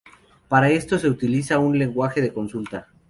[0.47, 2.87] Para esto se utiliza un Lenguaje de consulta.